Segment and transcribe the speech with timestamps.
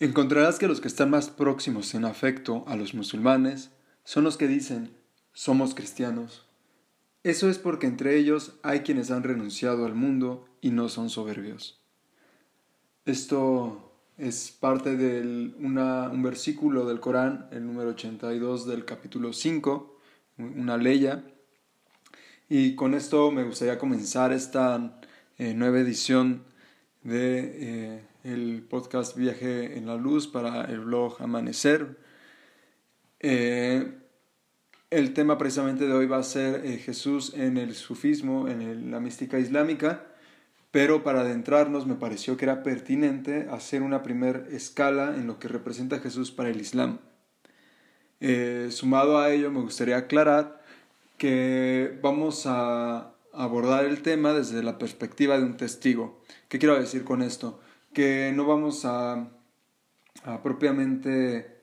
[0.00, 3.70] Encontrarás que los que están más próximos en afecto a los musulmanes
[4.02, 4.96] son los que dicen
[5.32, 6.46] somos cristianos.
[7.22, 11.80] Eso es porque entre ellos hay quienes han renunciado al mundo y no son soberbios.
[13.04, 15.20] Esto es parte de
[15.58, 19.98] un versículo del Corán, el número 82 del capítulo 5,
[20.38, 21.24] una leya.
[22.48, 25.00] Y con esto me gustaría comenzar esta
[25.38, 26.44] eh, nueva edición
[27.02, 31.96] de eh, el podcast Viaje en la Luz para el blog Amanecer.
[33.20, 33.92] Eh,
[34.90, 39.38] el tema precisamente de hoy va a ser Jesús en el sufismo, en la mística
[39.38, 40.06] islámica
[40.74, 45.46] pero para adentrarnos me pareció que era pertinente hacer una primera escala en lo que
[45.46, 46.98] representa Jesús para el Islam.
[48.18, 50.64] Eh, sumado a ello, me gustaría aclarar
[51.16, 56.20] que vamos a abordar el tema desde la perspectiva de un testigo.
[56.48, 57.60] ¿Qué quiero decir con esto?
[57.94, 59.30] Que no vamos a,
[60.42, 61.62] propiamente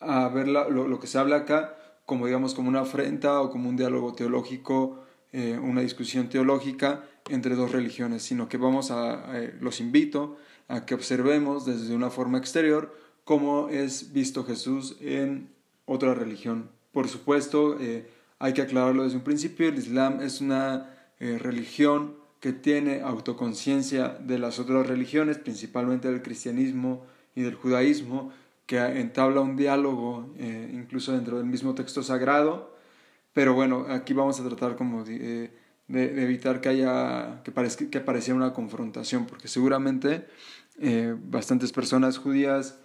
[0.00, 3.76] a ver lo, que se habla acá como digamos como una afrenta o como un
[3.76, 9.30] diálogo teológico, eh, una discusión teológica, entre dos religiones, sino que vamos a,
[9.60, 10.36] los invito
[10.66, 15.50] a que observemos desde una forma exterior cómo es visto Jesús en
[15.84, 16.70] otra religión.
[16.92, 22.16] Por supuesto, eh, hay que aclararlo desde un principio, el Islam es una eh, religión
[22.40, 28.32] que tiene autoconciencia de las otras religiones, principalmente del cristianismo y del judaísmo,
[28.66, 32.74] que entabla un diálogo eh, incluso dentro del mismo texto sagrado.
[33.32, 35.50] Pero bueno, aquí vamos a tratar como de,
[35.88, 40.26] evitar que haya que, parezca, que apareciera una confrontación, porque seguramente
[40.80, 42.78] eh, bastantes personas judías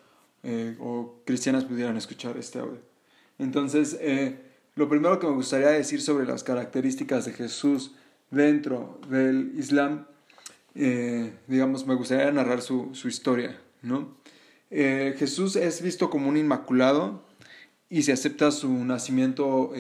[0.44, 2.82] eh, o cristianas pudieran escuchar este audio.
[3.40, 4.38] Entonces, eh,
[4.76, 7.96] lo primero que me gustaría decir sobre las características de Jesús
[8.32, 10.06] dentro del Islam,
[11.48, 14.16] digamos, me gustaría narrar su, su historia, ¿no?
[14.70, 17.24] Jesús es visto como un inmaculado
[17.90, 19.72] y se acepta su nacimiento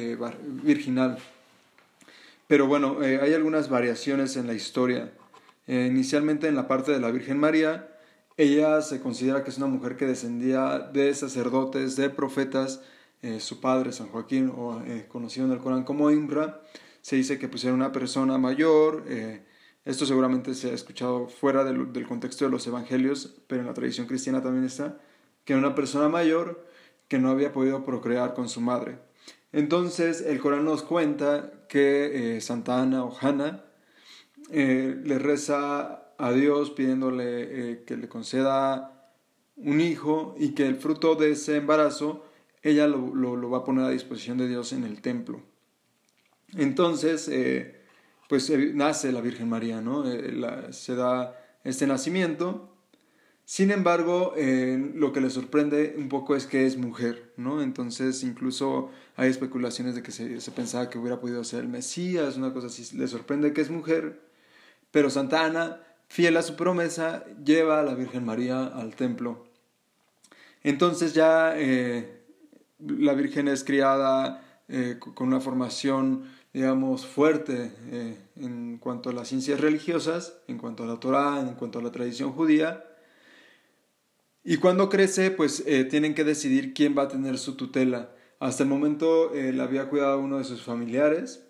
[0.63, 1.17] virginal.
[2.47, 5.11] Pero bueno, eh, hay algunas variaciones en la historia.
[5.67, 7.89] Eh, inicialmente en la parte de la Virgen María,
[8.37, 12.81] ella se considera que es una mujer que descendía de sacerdotes, de profetas.
[13.23, 16.61] Eh, su padre, San Joaquín, o conocido en el Corán como Imra,
[17.05, 19.03] se dice que pues, era una persona mayor.
[19.85, 24.07] esto seguramente se ha escuchado fuera del, contexto de los evangelios, pero en la tradición
[24.07, 24.97] cristiana también está,
[25.43, 26.65] que era una persona mayor
[27.07, 28.97] que no había podido procrear con su madre.
[29.51, 33.65] Entonces el Corán nos cuenta que eh, Santa Ana o Hannah
[34.49, 39.13] eh, le reza a Dios pidiéndole eh, que le conceda
[39.57, 42.25] un hijo y que el fruto de ese embarazo
[42.63, 45.43] ella lo, va a poner a disposición de Dios en el templo.
[46.53, 47.31] Entonces,
[48.29, 50.03] pues nace la Virgen María, ¿no?
[50.71, 52.75] se da este nacimiento
[53.45, 54.33] sin embargo,
[54.95, 57.61] lo que le sorprende un poco es que es mujer, ¿no?
[57.61, 62.51] Entonces, incluso hay especulaciones de que se, pensaba que hubiera podido ser el Mesías, una
[62.51, 62.97] cosa así.
[62.97, 64.19] Le sorprende que es mujer,
[64.89, 69.45] pero Santa Ana, fiel a su promesa, lleva a la Virgen María al templo.
[70.63, 72.23] Entonces ya eh,
[72.79, 79.27] la Virgen es criada eh, con una formación, digamos, fuerte eh, en cuanto a las
[79.27, 82.83] ciencias religiosas, en cuanto a la Torá, en cuanto a la tradición judía
[84.43, 88.09] y cuando crece, pues eh, tienen que decidir quién va a tener su tutela.
[88.39, 91.43] Hasta el momento la había cuidado uno de sus familiares,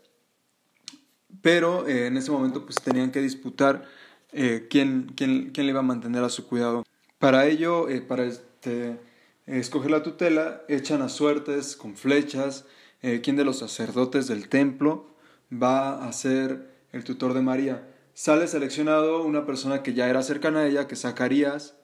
[1.42, 3.86] pero en ese momento pues tenían que disputar
[4.32, 6.84] quién, quién, quién, le iba a mantener a su cuidado.
[7.18, 9.00] Para ello, para este,
[9.48, 12.66] escoger la tutela, echan a suertes con flechas
[13.24, 15.16] quién de los sacerdotes del templo
[15.52, 17.88] va a ser el tutor de María.
[18.14, 21.76] Sale seleccionado una persona que ya era cercana a ella, que es Zacarías,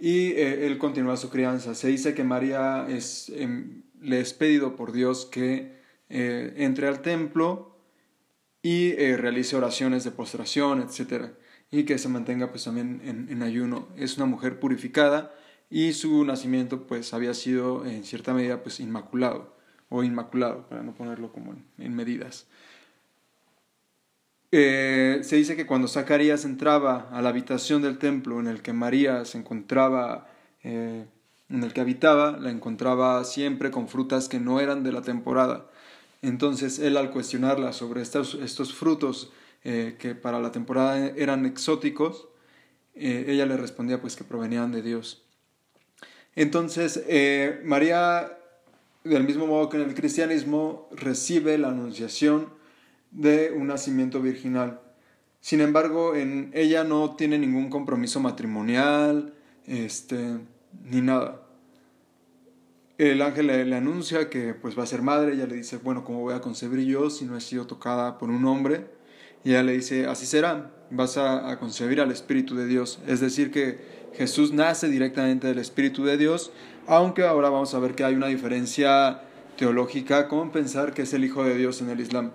[0.00, 1.74] y eh, él continúa su crianza.
[1.74, 7.02] Se dice que María es, em, le es pedido por Dios que eh, entre al
[7.02, 7.76] templo
[8.62, 11.32] y eh, realice oraciones de postración, etc.
[11.70, 13.88] Y que se mantenga pues también en, ayuno.
[13.96, 15.34] Es una mujer purificada
[15.68, 19.59] y su nacimiento pues había sido en cierta medida pues inmaculado
[19.90, 22.46] o inmaculado, para no ponerlo como en medidas.
[24.52, 28.72] Eh, se dice que cuando Zacarías entraba a la habitación del templo en el que
[28.72, 30.28] María se encontraba,
[30.64, 31.06] eh,
[31.48, 35.70] en el que habitaba, la encontraba siempre con frutas que no eran de la temporada.
[36.22, 39.32] Entonces él al cuestionarla sobre estos, frutos
[39.62, 42.28] eh, que para la temporada eran exóticos,
[42.94, 45.22] ella le respondía pues que provenían de Dios.
[46.34, 47.02] Entonces
[47.64, 48.39] María,
[49.04, 52.48] del mismo modo que en el cristianismo, recibe la anunciación
[53.10, 54.80] de un nacimiento virginal.
[55.40, 59.32] Sin embargo, en ella no tiene ningún compromiso matrimonial,
[59.66, 60.38] este,
[60.84, 61.46] ni nada.
[62.98, 66.20] El ángel le, anuncia que pues va a ser madre, ella le dice, bueno, ¿cómo
[66.20, 68.90] voy a concebir yo si no he sido tocada por un hombre?
[69.42, 73.00] Y ella le dice, así será, vas a, concebir al Espíritu de Dios.
[73.06, 73.78] Es decir, que
[74.12, 76.52] Jesús nace directamente del Espíritu de Dios,
[76.90, 79.22] aunque ahora vamos a ver que hay una diferencia
[79.56, 82.32] teológica con pensar que es el Hijo de Dios en el Islam.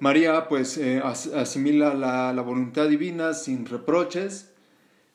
[0.00, 4.50] María pues eh, asimila la, voluntad divina sin reproches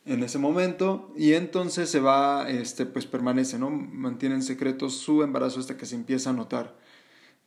[0.05, 3.69] en ese momento y entonces se va, este, pues permanece, ¿no?
[3.69, 6.77] Mantiene en secreto su embarazo hasta que se empieza a notar.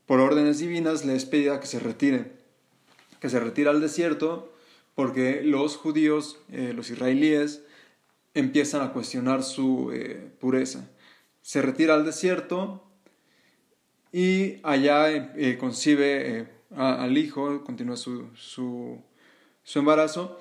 [0.05, 2.33] Por órdenes divinas le es pedida que se retire,
[3.19, 4.53] que se retire al desierto
[4.95, 7.63] porque los judíos, eh, los israelíes,
[8.35, 10.91] empiezan a cuestionar su eh, pureza.
[11.43, 12.85] Se retira al desierto
[14.13, 19.01] y allá eh, concibe al hijo, continúa su, su,
[19.75, 20.41] embarazo,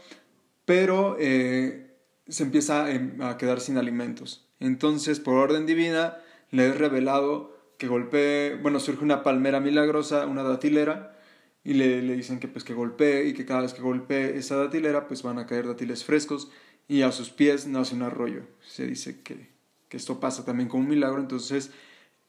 [0.65, 4.47] pero se empieza em, a quedar sin alimentos.
[4.59, 6.17] Entonces, por orden divina,
[6.51, 11.19] le es revelado que golpee, bueno, surge una palmera milagrosa, una datilera,
[11.65, 14.57] y le, le, dicen que pues que golpee y que cada vez que golpee esa
[14.57, 16.49] datilera, pues van a caer dátiles frescos
[16.87, 18.43] y a sus pies nace un arroyo.
[18.61, 19.49] Se dice que,
[19.89, 21.71] que esto pasa también con un milagro, entonces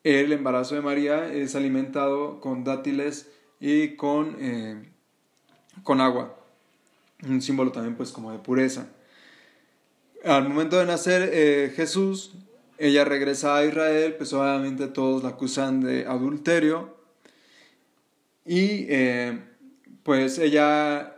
[0.05, 4.93] el embarazo de María es alimentado con dátiles y con, eh,
[5.83, 6.39] con agua,
[7.27, 8.89] un símbolo también pues como de pureza.
[10.23, 12.35] Al momento de nacer eh, Jesús,
[12.77, 16.97] ella regresa a Israel, pues obviamente todos la acusan de adulterio
[18.45, 19.41] y eh,
[20.03, 21.15] pues ella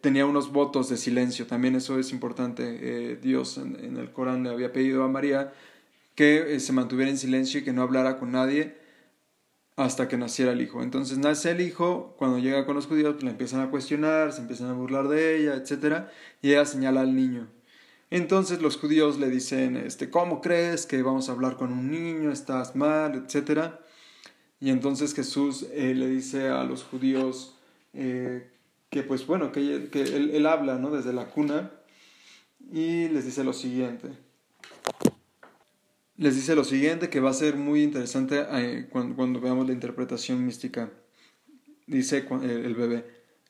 [0.00, 3.16] tenía unos votos de silencio, también eso es importante.
[3.16, 5.52] Dios en, el Corán le había pedido a María
[6.14, 8.76] que se mantuviera en silencio y que no hablara con nadie
[9.78, 10.82] hasta que naciera el hijo.
[10.82, 14.40] Entonces nace el hijo, cuando llega con los judíos, pues la empiezan a cuestionar, se
[14.40, 16.08] empiezan a burlar de ella, etc.
[16.42, 17.48] Y ella señala al niño.
[18.10, 22.32] Entonces los judíos le dicen, este, ¿cómo crees que vamos a hablar con un niño?
[22.32, 23.80] Estás mal, etcétera.
[24.60, 27.56] Y entonces Jesús eh, le dice a los judíos
[27.92, 28.50] eh,
[28.90, 29.60] que, pues bueno, que,
[29.92, 30.90] él, habla ¿no?
[30.90, 31.72] desde la cuna
[32.72, 34.08] y les dice lo siguiente.
[36.16, 40.44] Les dice lo siguiente que va a ser muy interesante eh, cuando, veamos la interpretación
[40.44, 40.90] mística.
[41.86, 43.04] Dice el bebé,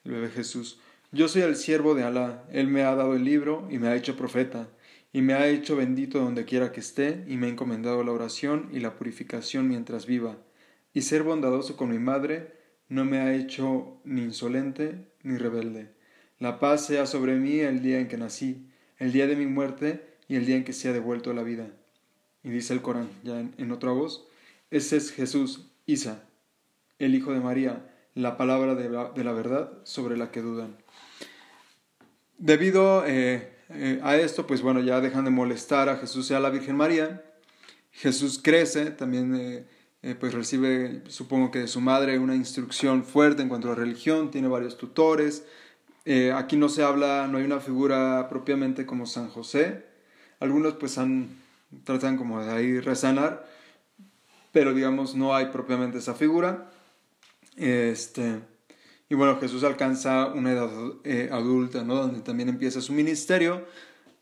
[0.05, 0.79] el bebé Jesús.
[1.11, 3.97] Yo soy el siervo de Alá, Él me ha dado el libro y me ha
[3.97, 4.69] hecho profeta,
[5.11, 8.69] y me ha hecho bendito donde quiera que esté, y me ha encomendado la oración
[8.73, 10.37] y la purificación mientras viva.
[10.93, 12.53] Y ser bondadoso con mi madre
[12.91, 15.91] no me ha hecho ni insolente ni rebelde.
[16.39, 18.67] La paz sea sobre mí el día en que nací,
[18.99, 21.67] el día de mi muerte y el día en que sea devuelto la vida.
[22.43, 24.29] Y dice el Corán, ya en, otra voz,
[24.71, 26.25] ese es Jesús, Isa,
[26.99, 30.77] el Hijo de María, la palabra de la verdad sobre la que dudan.
[32.39, 36.41] Debido eh, eh, a esto, pues bueno, ya dejan de molestar a Jesús y a
[36.41, 37.25] la Virgen María.
[37.91, 39.67] Jesús crece, también eh,
[40.21, 44.49] pues recibe, supongo que de su madre, una instrucción fuerte en cuanto a religión, tiene
[44.49, 45.45] varios tutores.
[46.35, 49.85] aquí no se habla, no hay una figura propiamente como San José.
[50.41, 51.37] Algunos pues han,
[51.85, 53.47] tratan como de ahí resanar,
[54.53, 56.71] pero digamos no hay propiamente esa figura.
[57.57, 58.41] Este,
[59.09, 60.71] y bueno, Jesús alcanza una edad
[61.05, 61.97] eh, adulta, ¿no?
[61.97, 63.67] Donde también empieza su ministerio.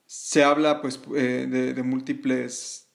[0.07, 2.86] Se habla pues eh, de, múltiples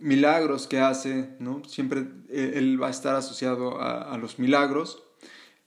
[0.00, 1.62] milagros que hace, ¿no?
[1.64, 5.02] Siempre eh, él va a estar asociado a, los milagros.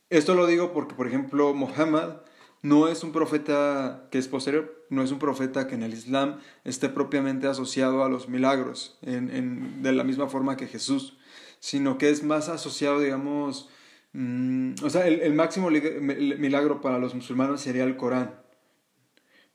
[0.10, 2.18] Esto lo digo porque, por ejemplo, Mohammed
[2.62, 6.40] no es un profeta que es posterior, no es un profeta que en el Islam
[6.64, 11.18] esté propiamente asociado a los milagros, en, en, de la misma forma que Jesús,
[11.60, 13.70] sino que es más asociado, digamos,
[14.14, 18.36] Mm, o sea, el, máximo milagro para los musulmanes sería el Corán.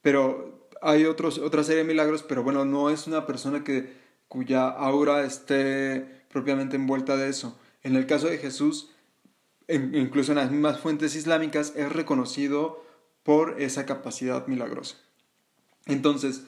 [0.03, 3.98] Pero hay otros, otra serie de milagros, pero bueno, no es una persona que,
[4.29, 7.59] cuya aura esté propiamente envuelta de eso.
[7.83, 8.91] En el caso de Jesús,
[9.69, 12.85] incluso en las mismas fuentes islámicas, es reconocido
[13.23, 14.97] por esa capacidad milagrosa.
[15.87, 16.45] Entonces,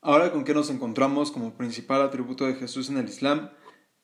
[0.00, 3.50] ahora con qué nos encontramos como principal atributo de Jesús en el Islam,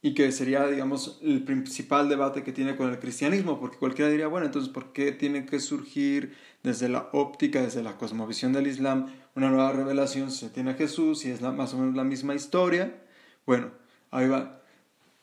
[0.02, 4.28] y que sería, digamos, el principal debate que tiene con el cristianismo, porque cualquiera diría,
[4.28, 9.12] bueno, entonces, ¿por qué tiene que surgir desde la óptica, desde la cosmovisión del Islam,
[9.34, 12.34] una nueva revelación si se tiene a Jesús, y es más o menos la misma
[12.34, 13.02] historia?
[13.50, 13.72] Bueno,
[14.12, 14.62] ahí va.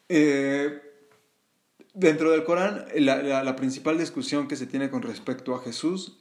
[0.09, 0.81] Eh,
[1.93, 6.19] dentro del Corán, la, principal discusión que se tiene con respecto a Jesús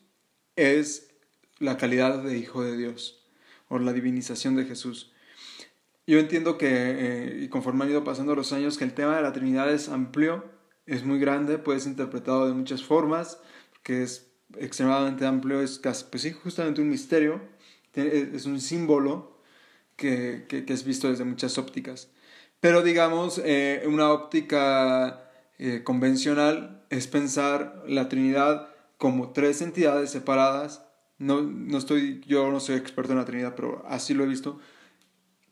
[0.54, 1.10] es
[1.58, 3.26] la calidad de hijo de Dios,
[3.66, 5.10] o la divinización de Jesús.
[6.06, 9.22] Yo entiendo que, eh, y conforme han ido pasando los años, que el tema de
[9.22, 10.44] la Trinidad es amplio,
[10.86, 13.40] es muy grande, puede ser interpretado de muchas formas,
[13.82, 17.40] que es extremadamente amplio, es casi, pues justamente un misterio,
[17.94, 19.36] es un símbolo
[19.96, 22.10] que, que, es visto desde muchas ópticas.
[22.60, 30.86] Pero digamos, eh, una óptica eh, convencional es pensar la Trinidad como tres entidades separadas.
[31.18, 34.58] No, no estoy, yo no soy experto en la Trinidad, pero así lo he visto.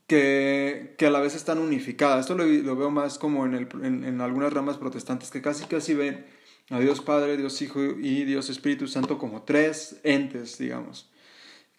[0.06, 2.20] Que, que a la vez están unificadas.
[2.20, 5.64] Esto lo, lo veo más como en, el, en, en, algunas ramas protestantes que casi
[5.64, 6.26] casi ven
[6.68, 11.10] a Dios Padre, Dios Hijo y Dios Espíritu Santo como tres entes, digamos,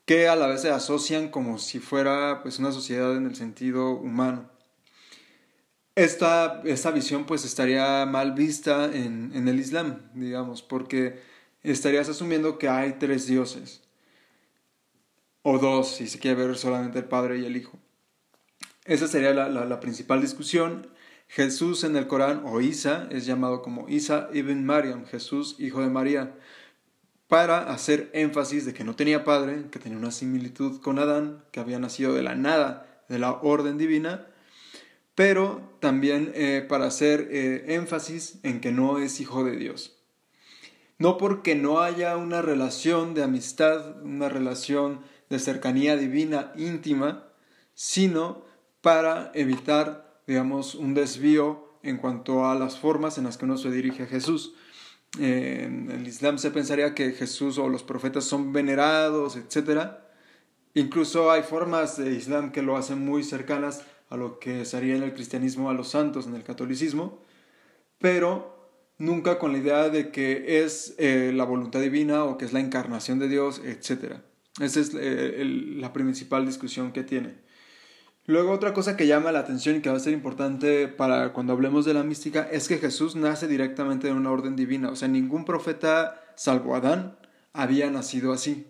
[0.06, 3.92] que a la vez se asocian como si fuera pues una sociedad en el sentido
[3.92, 4.50] humano.
[5.96, 11.22] Esta, esta visión pues estaría mal vista en, en el Islam, digamos, porque
[11.64, 13.82] estarías asumiendo que hay tres dioses,
[15.42, 17.80] o dos, si se quiere ver solamente el Padre y el Hijo.
[18.84, 20.90] Esa sería la, la, la principal discusión
[21.28, 25.90] Jesús en el Corán o Isa es llamado como Isa ibn Mariam, Jesús hijo de
[25.90, 26.36] María,
[27.27, 31.60] para hacer énfasis de que no tenía padre, que tenía una similitud con Adán, que
[31.60, 34.27] había nacido de la nada, de la orden divina,
[35.15, 39.98] pero también eh, para hacer eh, énfasis en que no es hijo de Dios.
[40.98, 47.27] No porque no haya una relación de amistad, una relación de cercanía divina íntima,
[47.74, 48.46] sino
[48.82, 53.72] para evitar digamos, un desvío en cuanto a las formas en las que uno se
[53.72, 54.53] dirige a Jesús.
[55.18, 59.92] En el Islam se pensaría que Jesús o los profetas son venerados, etc.
[60.74, 65.04] Incluso hay formas de Islam que lo hacen muy cercanas a lo que sería en
[65.04, 67.24] el cristianismo a los santos, en el catolicismo,
[67.98, 72.54] pero nunca con la idea de que es eh, la voluntad divina o que es
[72.54, 74.18] la encarnación de Dios, etc.
[74.60, 75.44] Esa es eh,
[75.78, 77.45] la principal discusión que tiene.
[78.27, 81.53] Luego otra cosa que llama la atención y que va a ser importante para cuando
[81.53, 84.89] hablemos de la mística es que Jesús nace directamente de una orden divina.
[84.89, 87.17] O sea, ningún profeta, salvo Adán,
[87.53, 88.65] había nacido así.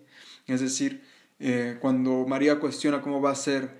[0.46, 1.02] Es decir,
[1.38, 3.70] eh, cuando María cuestiona cómo va a ser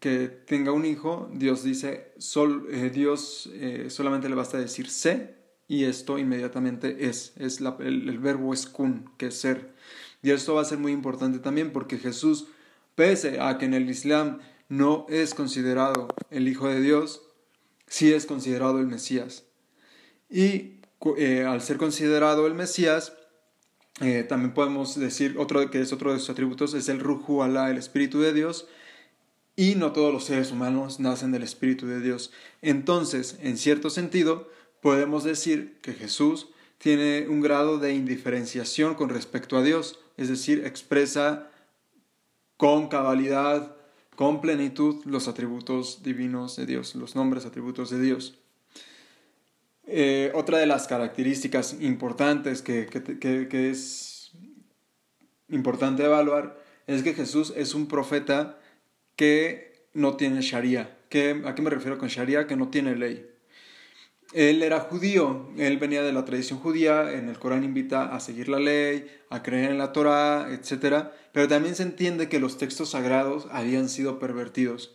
[0.00, 5.34] que tenga un hijo, Dios dice, sol, eh, Dios eh, solamente le basta decir sé
[5.68, 7.34] y esto inmediatamente es.
[7.36, 9.74] es el, el verbo es kun, que es ser.
[10.22, 12.48] Y esto va a ser muy importante también porque Jesús,
[12.96, 17.22] pese a que en el Islam no es considerado el Hijo de Dios,
[17.88, 19.42] sí es considerado el Mesías.
[20.30, 20.78] Y
[21.18, 23.12] eh, al ser considerado el Mesías,
[24.00, 27.68] eh, también podemos decir otro que es otro de sus atributos, es el Ruhu Alá,
[27.68, 28.68] el Espíritu de Dios,
[29.56, 32.32] y no todos los seres humanos nacen del Espíritu de Dios.
[32.62, 34.48] Entonces, en cierto sentido,
[34.80, 36.46] podemos decir que Jesús
[36.78, 41.50] tiene un grado de indiferenciación con respecto a Dios, es decir, expresa
[42.56, 43.79] con cabalidad
[44.20, 48.38] con plenitud los atributos divinos de Dios, los nombres, atributos de Dios.
[49.86, 54.32] Eh, otra de las características importantes que, que, es
[55.48, 58.60] importante evaluar es que Jesús es un profeta
[59.16, 60.98] que no tiene Sharia.
[61.46, 62.46] ¿A qué me refiero con Sharia?
[62.46, 63.26] Que no tiene ley.
[64.32, 68.48] Él era judío, él venía de la tradición judía, en el Corán invita a seguir
[68.48, 71.08] la ley, a creer en la Torah, etc.
[71.32, 74.92] Pero también se entiende que los textos sagrados habían sido pervertidos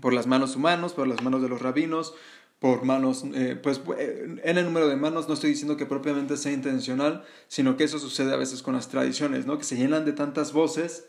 [0.00, 2.14] por las manos humanas, por las manos de los rabinos,
[2.58, 6.36] por manos, eh, pues eh, en el número de manos no estoy diciendo que propiamente
[6.36, 9.58] sea intencional, sino que eso sucede a veces con las tradiciones, ¿no?
[9.58, 11.06] que se llenan de tantas voces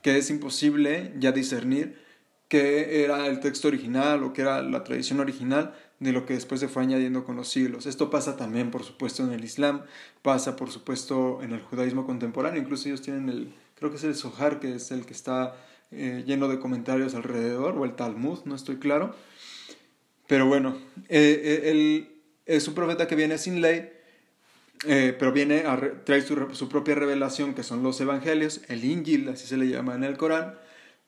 [0.00, 2.00] que es imposible ya discernir
[2.48, 6.60] qué era el texto original o qué era la tradición original de lo que después
[6.60, 7.86] se fue añadiendo con los siglos.
[7.86, 9.82] Esto pasa también, por supuesto, en el Islam,
[10.22, 12.60] pasa, por supuesto, en el judaísmo contemporáneo.
[12.60, 15.56] Incluso ellos tienen el, creo que es el Zohar, que es el que está
[15.90, 19.14] eh, lleno de comentarios alrededor, o el Talmud, no estoy claro.
[20.26, 20.76] Pero bueno,
[21.08, 23.92] eh, eh, él es un profeta que viene sin ley,
[24.84, 29.46] pero viene a trae su, su propia revelación, que son los evangelios, el Injil, así
[29.46, 30.54] se le llama en el Corán,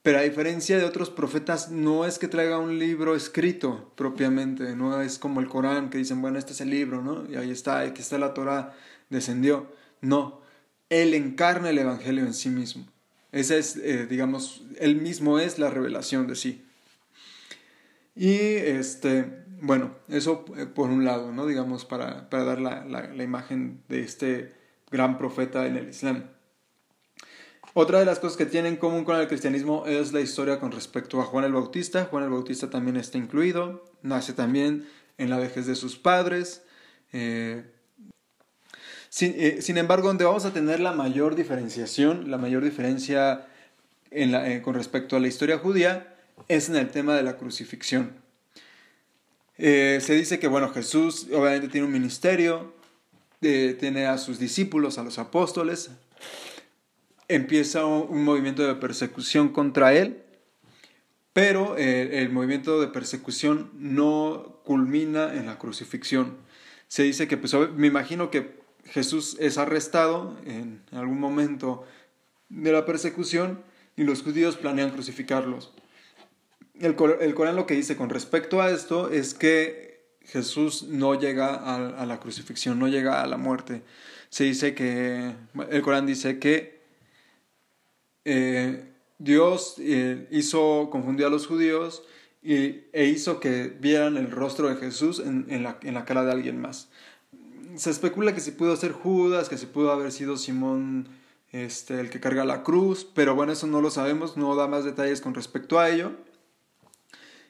[0.03, 5.01] pero a diferencia de otros profetas, no es que traiga un libro escrito propiamente, no
[5.01, 7.29] es como el Corán que dicen, bueno, este es el libro, ¿no?
[7.29, 8.75] Y ahí está, aquí está la Torah,
[9.11, 9.73] descendió.
[10.01, 10.41] No,
[10.89, 12.87] él encarna el Evangelio en sí mismo.
[13.33, 16.65] Ese es, eh, digamos, él mismo es la revelación de sí.
[18.15, 21.47] Y este, bueno, eso eh, por un lado, ¿no?
[21.47, 24.53] Digamos, para, para dar la, la imagen de este
[24.91, 26.25] gran profeta en el Islam.
[27.75, 30.73] Otra de las cosas que tiene en común con el cristianismo es la historia con
[30.73, 32.07] respecto a Juan el Bautista.
[32.07, 36.63] Juan el Bautista también está incluido, nace también en la vejez de sus padres.
[37.13, 37.65] Eh,
[39.21, 43.47] eh, sin, embargo, donde vamos a tener la mayor diferenciación, la mayor diferencia
[44.11, 46.15] eh, con respecto a la historia judía,
[46.49, 48.15] es en el tema de la crucifixión.
[49.57, 52.73] se dice que, bueno, Jesús obviamente tiene un ministerio,
[53.41, 55.91] tiene a sus discípulos, a los apóstoles,
[57.29, 60.23] empieza un movimiento de persecución contra él,
[61.33, 66.37] pero eh, el movimiento de persecución no culmina en la crucifixión.
[66.89, 71.85] Se dice que, pues, me imagino que Jesús es arrestado en algún momento
[72.49, 73.63] de la persecución
[73.97, 75.73] y los judíos planean crucificarlos.
[76.75, 79.89] El, el Corán lo que dice con respecto a esto es que
[80.25, 83.83] Jesús no llega a, la crucifixión, no llega a la muerte.
[84.29, 85.33] Se dice que,
[85.71, 86.78] el Corán dice que
[88.31, 88.85] eh,
[89.17, 92.03] Dios eh, hizo, confundió a los judíos
[92.43, 96.33] y, e hizo que vieran el rostro de Jesús en, la, en la cara de
[96.33, 96.91] alguien más.
[97.77, 101.09] Se especula que si pudo ser Judas, que si pudo haber sido Simón
[101.53, 104.85] este, el que carga la cruz, pero bueno, eso no lo sabemos, no da más
[104.85, 106.13] detalles con respecto a ello.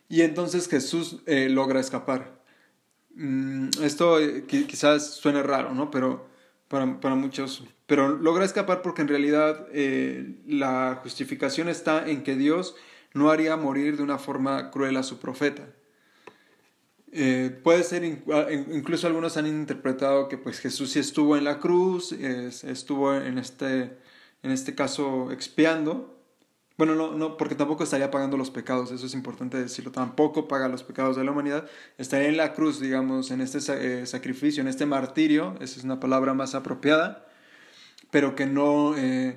[0.08, 2.40] Y entonces Jesús eh, logra escapar.
[3.16, 5.90] Mm, esto quizás suene raro, ¿no?
[5.90, 6.28] Pero
[6.68, 7.64] para, para, muchos.
[7.86, 12.76] Pero logra escapar porque en realidad eh, la justificación está en que Dios
[13.14, 15.68] no haría morir de una forma cruel a su profeta.
[17.62, 23.14] puede ser, incluso algunos han interpretado que pues Jesús sí estuvo en la cruz, estuvo
[23.14, 23.96] en este,
[24.42, 26.17] en este caso expiando,
[26.78, 29.90] bueno, no, no, porque tampoco estaría pagando los pecados, eso es importante decirlo.
[29.90, 31.68] Tampoco paga los pecados de la humanidad.
[31.98, 35.98] Estaría en la cruz, digamos, en este eh, sacrificio, en este martirio, esa es una
[35.98, 37.26] palabra más apropiada,
[38.12, 39.36] pero que no, eh,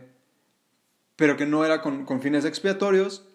[1.15, 3.27] pero que no era con, fines expiatorios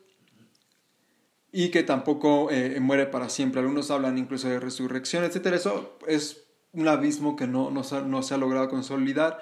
[1.51, 3.61] y que tampoco eh, muere para siempre.
[3.61, 5.47] Algunos hablan incluso de resurrección, etc.
[5.47, 9.41] Eso es un abismo que no, no, no se ha logrado consolidar.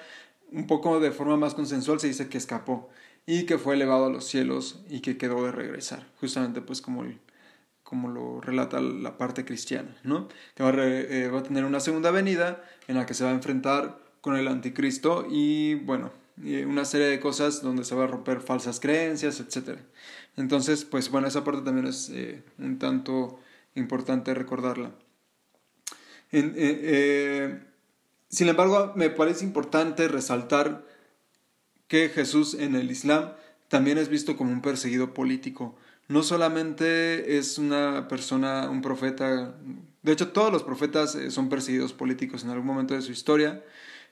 [0.50, 2.88] Un poco de forma más consensual se dice que escapó
[3.26, 7.04] y que fue elevado a los cielos y que quedó de regresar, justamente pues como,
[7.82, 10.28] como lo relata la parte cristiana, ¿no?
[10.54, 13.30] que va a, eh, va a, tener una segunda venida en la que se va
[13.30, 16.12] a enfrentar con el anticristo y bueno,
[16.66, 19.78] una serie de cosas donde se va a romper falsas creencias, etc.
[20.36, 23.38] Entonces, pues bueno, esa parte también es eh, un tanto
[23.74, 24.90] importante recordarla.
[26.32, 27.60] Eh,
[28.28, 30.84] sin embargo, me parece importante resaltar
[31.94, 33.34] que Jesús en el Islam
[33.68, 35.76] también es visto como un perseguido político.
[36.08, 39.54] No solamente es una persona, un profeta,
[40.02, 43.62] de hecho todos los profetas eh, son perseguidos políticos en algún momento de su historia,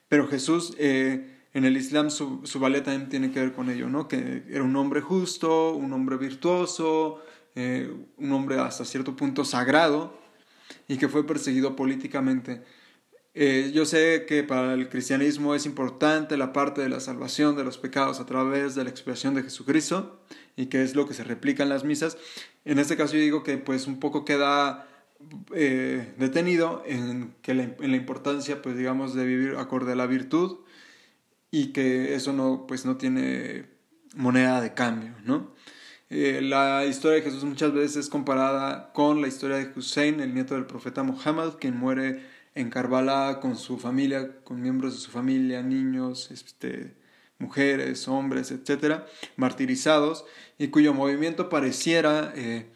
[0.08, 3.88] pero Jesús eh, en el Islam su, su valía también tiene que ver con ello,
[3.88, 4.06] ¿no?
[4.06, 7.20] que era un hombre justo, un hombre virtuoso,
[7.56, 10.16] eh, un hombre hasta cierto punto sagrado
[10.86, 12.62] y que fue perseguido políticamente.
[13.34, 17.64] Eh, yo sé que para el cristianismo es importante la parte de la salvación de
[17.64, 20.20] los pecados a través de la expiación de Jesucristo
[20.54, 22.18] y que es lo que se replica en las misas.
[22.66, 24.86] En este caso yo digo que pues un poco queda
[25.54, 30.06] eh, detenido en, que la, en la importancia pues digamos de vivir acorde a la
[30.06, 30.58] virtud
[31.50, 33.66] y que eso no pues no tiene
[34.14, 35.52] moneda de cambio, ¿no?
[36.10, 40.34] Eh, la historia de Jesús muchas veces es comparada con la historia de Hussein, el
[40.34, 42.22] nieto del profeta Muhammad, quien muere
[42.54, 46.94] en Karbala con su familia, con miembros de su familia, niños, este,
[47.38, 50.24] mujeres, hombres, etcétera, martirizados,
[50.58, 52.66] y cuyo movimiento pareciera eh,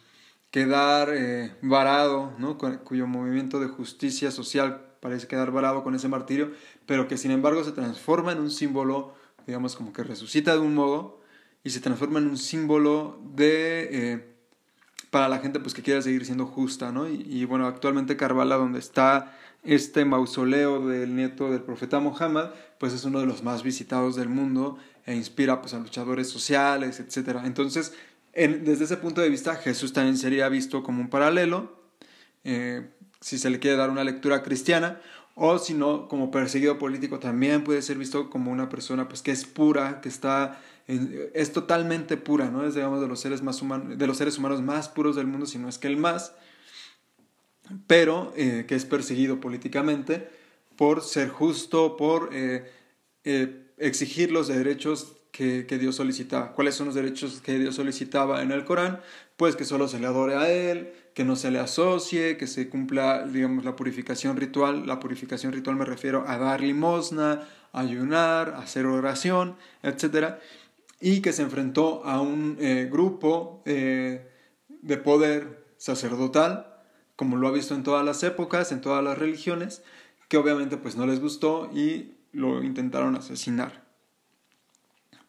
[0.50, 2.58] quedar eh, varado, ¿no?
[2.58, 6.52] cuyo movimiento de justicia social parece quedar varado con ese martirio,
[6.86, 9.14] pero que sin embargo se transforma en un símbolo,
[9.46, 11.20] digamos como que resucita de un modo,
[11.62, 13.88] y se transforma en un símbolo de...
[13.92, 14.35] Eh,
[15.16, 17.08] para la gente pues que quiera seguir siendo justa, ¿no?
[17.08, 22.92] Y, y bueno, actualmente Karbala, donde está este mausoleo del nieto del profeta Muhammad, pues
[22.92, 24.76] es uno de los más visitados del mundo
[25.06, 27.38] e inspira pues a luchadores sociales, etc.
[27.44, 27.94] Entonces,
[28.34, 31.80] desde ese punto de vista, Jesús también sería visto como un paralelo,
[32.44, 32.86] eh,
[33.22, 35.00] si se le quiere dar una lectura cristiana,
[35.36, 39.30] o si no, como perseguido político también puede ser visto como una persona pues que
[39.30, 42.64] es pura, que está es totalmente pura, ¿no?
[42.64, 45.46] Es digamos de los seres más humanos, de los seres humanos más puros del mundo,
[45.46, 46.32] si no es que el más
[47.86, 50.28] pero eh, que es perseguido políticamente
[50.76, 52.70] por ser justo, por eh,
[53.24, 56.52] eh, exigir los derechos que, que, Dios solicitaba.
[56.52, 59.00] ¿Cuáles son los derechos que Dios solicitaba en el Corán?
[59.36, 62.68] Pues que solo se le adore a Él, que no se le asocie, que se
[62.68, 64.86] cumpla, digamos, la purificación ritual.
[64.86, 70.36] La purificación ritual me refiero a dar limosna, ayunar, hacer oración, etc.
[71.00, 72.56] Y que se enfrentó a un
[72.90, 76.72] grupo de poder sacerdotal
[77.16, 79.82] como lo ha visto en todas las épocas, en todas las religiones,
[80.28, 83.84] que obviamente pues no les gustó y lo intentaron asesinar.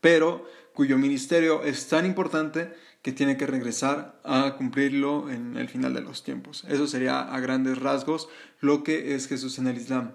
[0.01, 2.73] Pero cuyo ministerio es tan importante
[3.07, 6.65] que tiene que regresar a cumplirlo en el final de los tiempos.
[6.67, 8.27] Eso sería a grandes rasgos
[8.59, 10.11] lo que es Jesús en el Islam.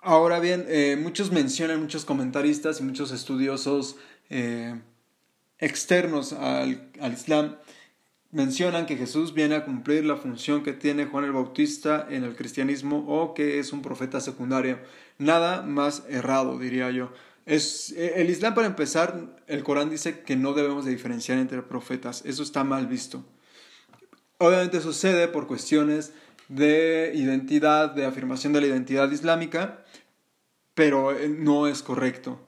[0.00, 3.96] Ahora bien, eh, muchos mencionan, muchos comentaristas y muchos estudiosos
[4.28, 4.78] eh,
[5.58, 7.56] externos al, Islam
[8.30, 12.36] mencionan que Jesús viene a cumplir la función que tiene Juan el Bautista en el
[12.36, 14.78] cristianismo o que es un profeta secundario.
[15.16, 17.14] Nada más errado, diría yo.
[17.46, 21.62] Es, eh, el Islam, para empezar, el Corán dice que no debemos de diferenciar entre
[21.62, 22.22] profetas.
[22.24, 23.24] Eso está mal visto.
[24.38, 26.12] Obviamente sucede por cuestiones
[26.48, 29.84] de identidad, de afirmación de la identidad islámica,
[30.74, 32.40] pero eh, no es correcto.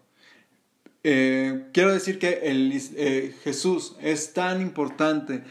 [1.05, 2.73] Eh, quiero decir que el,
[3.45, 5.45] Jesús es tan importante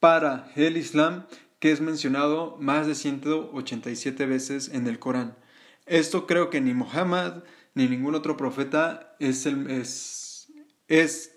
[0.00, 1.26] para el Islam
[1.58, 5.36] que es mencionado más de 187 veces en el Corán.
[5.86, 10.52] Esto creo que ni Muhammad ni ningún otro profeta es, es,
[10.88, 11.32] es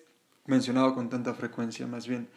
[0.46, 2.28] mencionado con tanta frecuencia, más bien.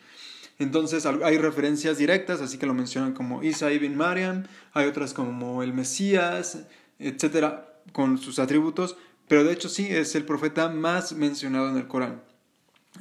[0.58, 5.62] Entonces hay referencias directas, así que lo mencionan como Isa ibn Mariam, hay otras como
[5.62, 6.64] el Mesías,
[6.98, 8.96] etcétera, con sus atributos,
[9.28, 12.22] pero de hecho sí es el profeta más mencionado en el Corán.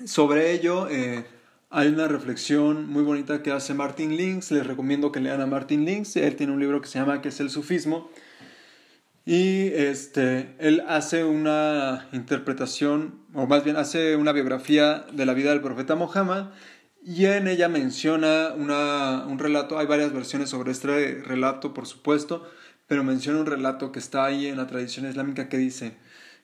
[0.06, 1.26] Sobre ello eh,
[1.72, 5.84] hay una reflexión muy bonita que hace Martin Links, les recomiendo que lean a Martin
[5.84, 8.12] Links, él tiene un libro que se llama ¿Qué es el sufismo?
[9.28, 15.50] Y este, él hace una interpretación, o más bien hace una biografía de la vida
[15.50, 16.52] del profeta Muhammad,
[17.04, 22.50] y en ella menciona una, un relato, hay varias versiones sobre este relato, por supuesto,
[22.88, 25.98] pero menciona un relato que está ahí en la tradición islámica que dice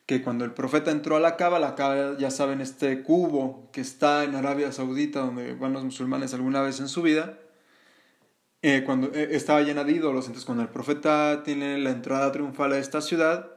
[0.06, 3.80] que cuando el profeta entró a la Kaaba, la Kaaba ya saben este cubo que
[3.80, 7.40] está en Arabia Saudita donde van los musulmanes alguna vez en su vida,
[8.64, 12.74] eh, cuando eh, estaba llena de ídolos, entonces cuando el profeta tiene la entrada triunfal
[12.74, 13.52] a esta ciudad,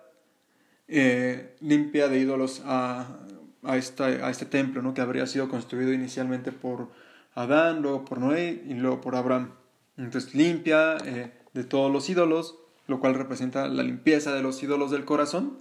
[0.88, 3.20] eh, limpia de ídolos a,
[3.62, 4.92] a, esta, a este templo, ¿no?
[4.92, 6.90] que habría sido construido inicialmente por
[7.34, 9.52] Adán, luego por Noé y luego por Abraham.
[9.96, 15.04] Entonces limpia de todos los ídolos lo cual representa la limpieza de los ídolos del
[15.04, 15.58] corazón.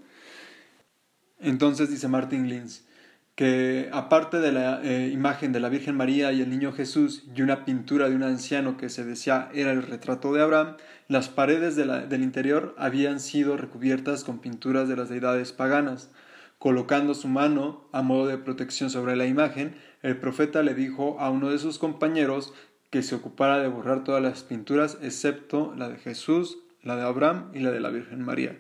[1.40, 2.86] Entonces dice Martin Lins
[3.36, 7.42] que aparte de la eh, imagen de la Virgen María y el Niño Jesús y
[7.42, 10.78] una pintura de un anciano que se decía era el retrato de Abraham,
[11.10, 16.10] las paredes del interior habían sido recubiertas con pinturas de las deidades paganas.
[16.60, 21.30] Colocando su mano a modo de protección sobre la imagen, el profeta le dijo a
[21.30, 22.54] uno de sus compañeros
[22.90, 27.52] que se ocupara de borrar todas las pinturas excepto la de Jesús, la de Abraham
[27.54, 28.58] y la de la Virgen María.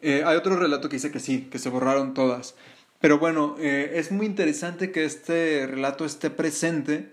[0.00, 2.56] Eh, hay otro relato que dice que sí, que se borraron todas.
[3.04, 7.12] Pero bueno, eh, es muy interesante que este relato esté presente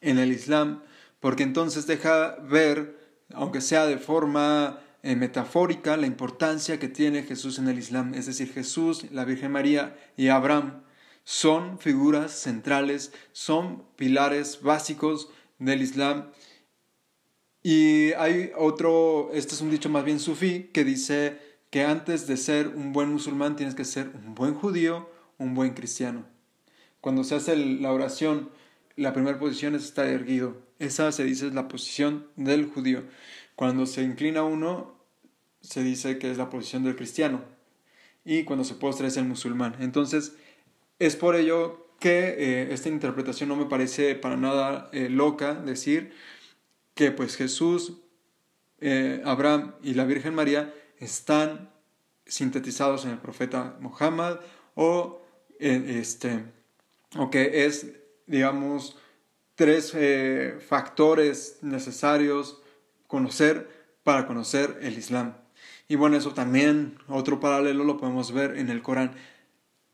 [0.00, 0.84] en el Islam,
[1.18, 2.96] porque entonces deja ver,
[3.32, 8.14] aunque sea de forma eh, metafórica, la importancia que tiene Jesús en el Islam.
[8.14, 10.84] Es decir, Jesús, la Virgen María y Abraham
[11.24, 16.30] son figuras centrales, son pilares básicos del Islam
[17.60, 22.36] y hay otro, este es un dicho más bien sufí, que dice que antes de
[22.36, 26.24] ser un buen musulmán tienes que ser un buen judío, un buen cristiano.
[27.00, 28.50] Cuando se hace la oración,
[28.96, 30.56] la primera posición es estar erguido.
[30.78, 33.04] Esa se dice es la posición del judío.
[33.56, 34.94] Cuando se inclina uno,
[35.60, 37.42] se dice que es la posición del cristiano.
[38.24, 39.76] Y cuando se postra es el musulmán.
[39.80, 40.36] Entonces,
[40.98, 46.12] es por ello que eh, esta interpretación no me parece para nada eh, loca decir
[46.94, 47.98] que pues Jesús,
[48.80, 51.70] eh, Abraham y la Virgen María están
[52.26, 54.40] sintetizados en el profeta Muhammad
[54.74, 55.23] o,
[55.58, 56.44] este,
[57.16, 57.92] o que es,
[58.26, 58.96] digamos,
[59.54, 62.60] tres eh, factores necesarios
[63.06, 63.68] conocer
[64.02, 65.34] para conocer el Islam.
[65.88, 69.12] Y bueno, eso también, otro paralelo lo podemos ver en el Corán.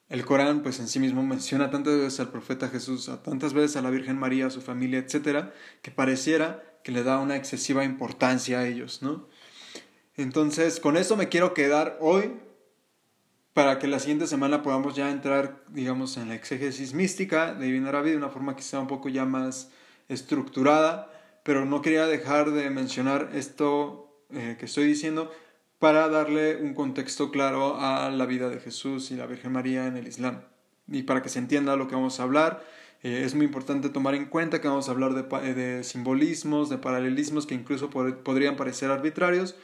[0.08, 3.76] El Corán, pues en sí mismo menciona tantas veces al profeta Jesús, a tantas veces
[3.76, 7.84] a la Virgen María, a su familia, etcétera, que pareciera que le da una excesiva
[7.84, 9.28] importancia a ellos, ¿no?
[10.16, 12.32] Entonces, con esto me quiero quedar hoy
[13.52, 17.86] para que la siguiente semana podamos ya entrar, digamos, en la exégesis mística de Ibn
[17.86, 19.70] Arabi de una forma quizá un poco ya más
[20.08, 21.10] estructurada,
[21.42, 25.30] pero no quería dejar de mencionar esto eh, que estoy diciendo
[25.78, 29.96] para darle un contexto claro a la vida de Jesús y la Virgen María en
[29.96, 30.42] el Islam.
[30.88, 32.62] Y para que se entienda lo que vamos a hablar
[33.02, 36.78] eh, es muy importante tomar en cuenta que vamos a hablar de, de simbolismos, de
[36.78, 39.56] paralelismos que incluso podrían parecer arbitrarios,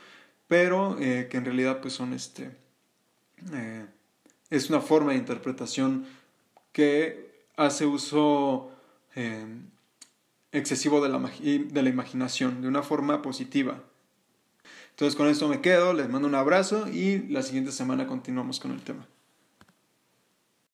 [0.49, 2.51] pero eh, que en realidad pues son este,
[3.53, 3.87] eh,
[4.51, 6.07] es una forma de interpretación
[6.72, 8.70] que hace uso
[10.53, 13.83] excesivo de la, de la imaginación, de una forma positiva.
[14.90, 18.72] Entonces con esto me quedo, les mando un abrazo y la siguiente semana continuamos con
[18.72, 19.07] el tema.